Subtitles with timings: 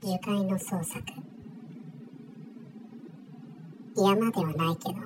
[0.00, 1.02] 樹海の創作
[3.96, 4.98] 山ではないけど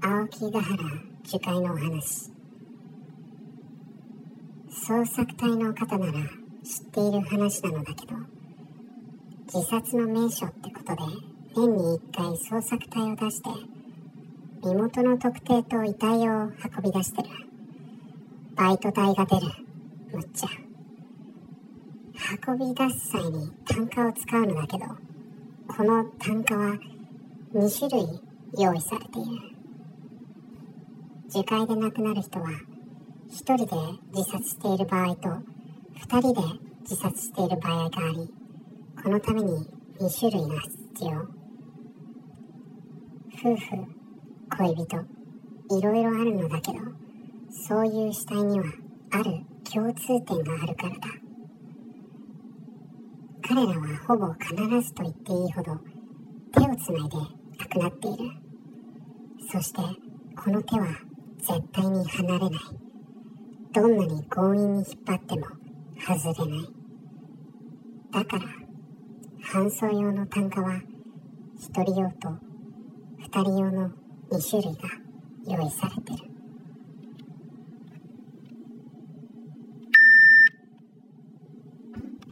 [0.00, 0.78] 青木ヶ原
[1.22, 2.32] 樹海のお話。
[4.68, 6.12] 捜索隊の方なら
[6.64, 8.16] 知っている話なのだけど
[9.44, 11.02] 自殺の名所ってことで
[11.54, 13.48] 年に1回捜索隊を出して
[14.64, 17.28] 身元の特定と遺体を運び出してる。
[18.56, 19.46] バイト代が出る。
[20.12, 20.71] むっちゃ。
[22.44, 24.84] 運び出す際に単価を使うのだけど
[25.68, 26.76] この単価は
[27.54, 28.20] 2種類
[28.58, 29.52] 用意されている。
[31.28, 32.48] 樹海で亡くなる人は
[33.30, 33.64] 1人で
[34.12, 36.40] 自殺している場合と2人で
[36.80, 38.28] 自殺している場合があり
[39.02, 39.66] このために
[40.00, 41.10] 2種類が必要。
[43.34, 43.62] 夫婦
[44.58, 44.96] 恋人
[45.78, 46.78] いろいろあるのだけど
[47.50, 48.66] そういう死体には
[49.12, 51.21] ある共通点があるからだ。
[53.44, 53.74] 彼らは
[54.06, 55.76] ほぼ必ずと言っていいほど
[56.52, 57.16] 手をつないで
[57.58, 58.30] 亡くなっている。
[59.50, 59.80] そして
[60.36, 60.86] この手は
[61.38, 62.50] 絶対に離れない。
[63.72, 65.46] どんなに強引に引っ張っても
[65.98, 66.68] 外れない。
[68.12, 68.44] だから
[69.52, 70.80] 搬送用の単価は
[71.58, 72.28] 1人用と
[73.22, 73.90] 2人用の
[74.30, 74.88] 2種類が
[75.46, 76.31] 用意されてる。